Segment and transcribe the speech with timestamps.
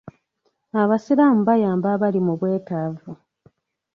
[0.81, 3.11] Abasiraamu bayamba abali mu bwetaavu.